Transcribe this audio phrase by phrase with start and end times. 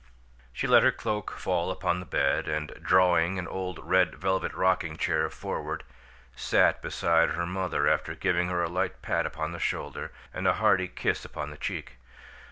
[0.51, 4.97] She let her cloak fall upon the bed, and, drawing an old red velvet rocking
[4.97, 5.83] chair forward,
[6.35, 10.53] sat beside her mother after giving her a light pat upon the shoulder and a
[10.53, 11.97] hearty kiss upon the cheek.